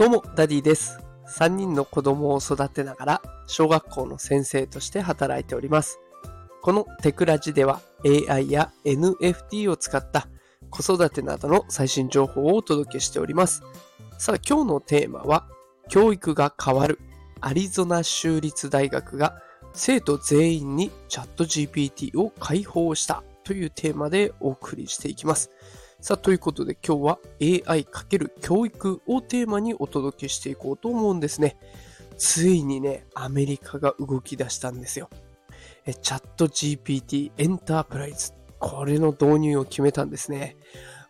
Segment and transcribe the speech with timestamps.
[0.00, 0.98] どうも、ダディです。
[1.28, 6.00] 3人の子供を育てながら、小学校の先生として働いております。
[6.62, 7.82] このテクラジでは
[8.30, 10.28] AI や NFT を使った
[10.70, 13.62] 子育てなどの最新情報をお届けしております。
[14.16, 15.46] さあ、今日のテーマは、
[15.90, 16.98] 教育が変わる。
[17.42, 19.42] アリゾナ州立大学が
[19.74, 25.50] 生徒全員にチャット GPT を開放したというテーマでお送りしていきます。
[26.00, 31.58] さあ、ということで今日は AI× 教育をテーマにお届けしていこうと思うんですね。
[32.16, 35.10] ついにね、アメリカが動き出したんですよ。
[35.84, 38.32] えチャット GPT エンタープライズ。
[38.58, 40.56] これの導入を決めたんですね。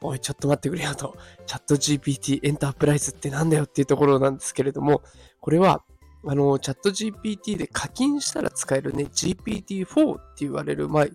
[0.00, 1.16] おい、ちょっと待ってくれよと。
[1.46, 5.02] チャット GPT エンタープライズってなんだよっていうところなんですけれども、
[5.40, 5.84] これは
[6.24, 11.06] あの、チャット GPT で課金したら使えるね、GPT-4 って言われる、まあ、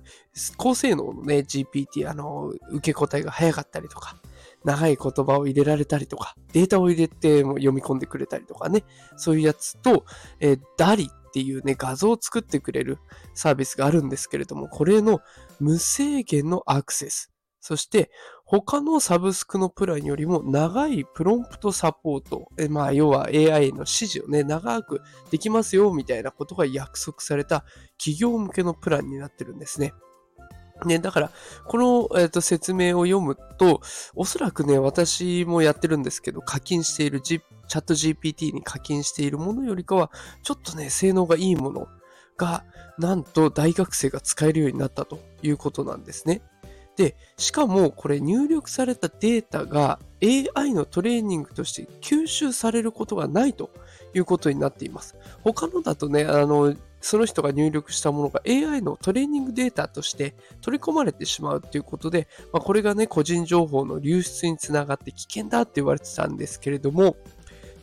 [0.58, 4.18] 高性能のね、GPT、あの、受け答えが早かったりとか、
[4.64, 8.84] 長い言葉を入れられたりとか、データを入れて読み込んでくれたりとかね、
[9.16, 10.06] そういうやつと、
[10.40, 12.98] えー、DALI っていうね、画像を作ってくれる
[13.36, 15.20] サービスがあるんですけれども、これの
[15.60, 18.10] 無制限のアクセス、そして、
[18.46, 27.66] 他のサブスクのプランよりも長いプロンプトサポート、えまあ、要は AI の指示をね、長くできますよ、みたいなことが約束された
[27.98, 29.94] 企業向けのプランになってるんですね。
[30.86, 31.32] ね、だから、
[31.66, 31.78] こ
[32.12, 33.82] の、えーと、説明を読むと、
[34.14, 40.12] おそらくね、私もやってるんですけど、課金している、G、チャット GPT に課金しているものよりかは、
[40.44, 41.88] ちょっとね、性能がいいもの
[42.38, 42.66] が、
[43.00, 46.42] なんと大学生が使えるようになったということなんですね。
[46.96, 53.70] で、しかもこれ入力されたデータが AI のトレーニングとして吸収されることがないと
[54.14, 55.16] いうことになっています。
[55.44, 67.16] 他のだとね、あの、その人が入力したものが AI のトレーニングデータとして取り込まれてしまうということで、まあ、これがね、個人情報の流出につながって危険だって言われてたんですけれども、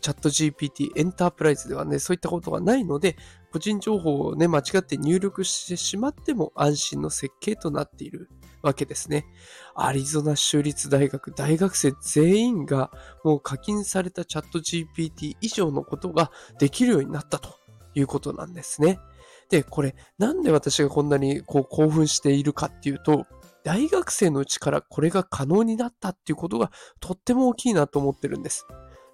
[0.00, 3.16] チャット GPT エンタープライズではね、そういったことがないので、
[3.52, 8.28] 個人情報をね、間違って入力してしまっても安心の設計となっている
[8.62, 9.26] わけですね。
[9.74, 12.90] アリゾナ州立大学、大学生全員が
[13.24, 17.56] もう課金されたチャット GPT 以上のことができるようになったと
[17.94, 18.98] いうことなんですね。
[19.50, 23.26] で、これ、なんで私がこんなにこう興奮しているかっていうと、
[23.64, 28.66] 大学生のうちからこれが可能になったっていうことがとっても大きいなと思ってるんです。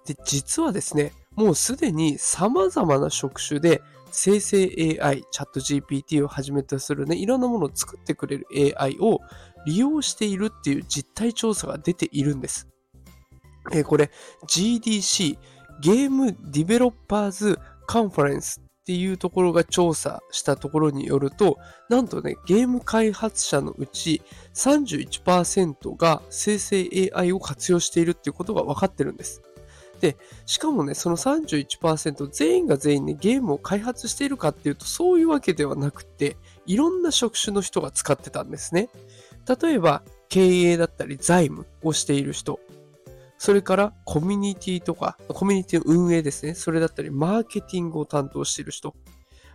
[0.05, 3.81] で、実はですね、もうすでに様々な職種で
[4.11, 8.47] 生成 AI、チャット GPT をはじめとするね、いろんなものを作ってくれる
[8.77, 9.19] AI を
[9.65, 12.67] 利用しているっていう実態調査が出ているんです。
[13.71, 14.11] えー、これ
[14.47, 15.37] GDC、
[15.81, 21.57] ゲームディベロッパーズカンファレンスっていうところが調査したところによると、
[21.89, 24.21] なんとね、ゲーム開発者のうち
[24.55, 29.41] 31%が生成 AI を活用しているっていうことが分かってるんです。
[29.99, 38.89] で、しかもね、その31%全員が全員ね、ゲームを開発しているかっていうと、そういうわけではなくて、いろんな職種の人が使ってたんですね。
[39.61, 42.59] 例えば、経営だったり財務をしている人。
[43.37, 46.53] それからコミュニティとか、コミュニティの運営ですね。
[46.53, 48.93] それだったり、マーケティングを担当している人。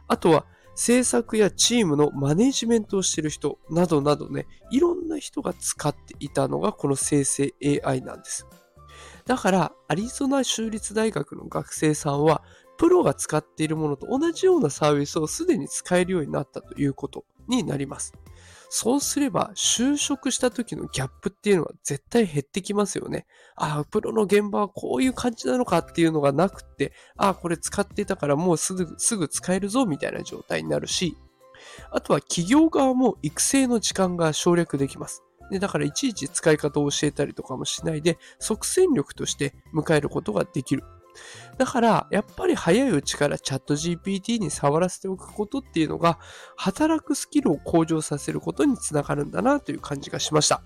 [0.08, 8.46] あとは、制作やチームのマネジメントをしている人などなどね、いろんな人が使っていたのがこの生成 AI なんです。
[9.26, 12.42] だから、アリゾナ州立大学の学生さんは、
[12.76, 18.12] プロが使っているものと同じようなサービスをすでに使えるようになったということになります。
[18.68, 23.26] そうすれば、就職した時のギャップっていうのは絶対減ってきますよね。
[23.54, 31.16] ああ、プロの現場はこういう感じなのかっていうのがなくって、ああ、これ使ってたからもうすぐ、すぐ使えるぞみたいな状態になるし、
[31.90, 35.22] あとは企業側も育成の時間が省略できます。
[35.50, 40.84] でだからいちいち使い方を教えたりとかもしないで、即戦力として迎えることができる。
[41.58, 46.18] だから、やっぱり早いうちからチャット GPT に触らせておくことっていうのが、
[46.56, 50.62] 働くスキルを向上させることにつながるんだなという感じがしました。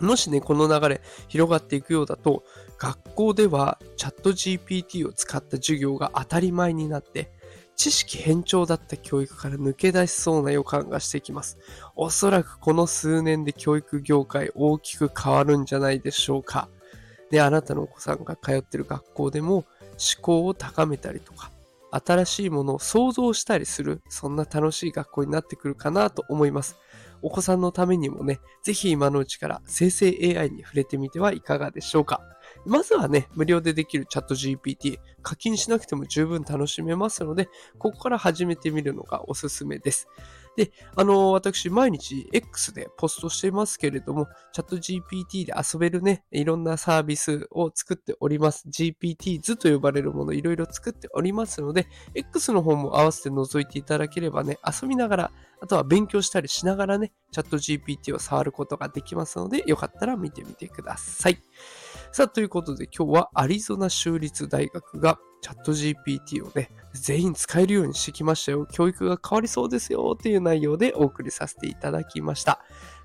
[0.00, 2.42] もしね、この流れ広がっていくようだと、
[2.78, 7.30] 学校ではチャット GPT を使った授業が当たり前になって、
[7.76, 11.58] 知識偏重だった教育から抜け出しそうな予感がしてきます。
[11.96, 16.68] おそらくこの数年で教育業界大きく変わるんじゃないでしょうか。
[17.30, 19.64] で、あなたのお子さんが通ってる学校でも思
[20.22, 21.50] 考を高めたりとか、
[21.90, 26.76] 新しいものを想像したりする、そんな楽しい学校になってくるかなと思います。
[27.22, 30.06] お子さんのためにもね、ぜひ今のうちから生成
[30.36, 32.20] AI に触れてみてはいかがでしょうか。
[32.66, 40.08] まずはね、無料でできるチャット GPT、課金しなくても十分楽しめますので、ここから始めてみるのがおすすめです。
[40.56, 48.68] で、あの、私、毎日 X でポストしてますけれども、チャット GPT で遊べるね、いろんなサービスを作っております。
[48.68, 55.30] GPT 図と呼ばれるものいろいろ作っておりますので、X の方も合わせて覗いていただければね、遊びながら、
[55.60, 61.38] あとは勉強したりしながらね、チャット GPT を触ることができますので、よかったら見てみてください。
[62.14, 68.66] さあ、ということで今日はアリゾナ州立大学がチャット GPT をね、全員使えるようにしてきましたよ。
[68.66, 72.60] 教育が変わりそうですよっていう内容でお送りさせていただきました。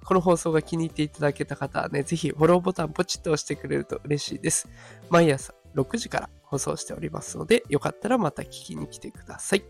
[0.05, 4.69] この放送が気に入っていただけた方はね、ぜひフォローボタンポチッと押してくれると嬉しいです。
[5.09, 9.63] 毎朝6時から放送しておりますので、よかったらまた聞きに来てください。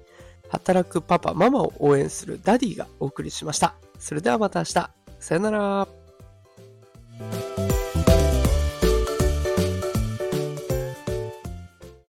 [0.50, 3.76] 働くパパ、ママを応援するダディがお送りしました。
[4.00, 4.74] それではまた明日。
[5.22, 5.99] さよなら。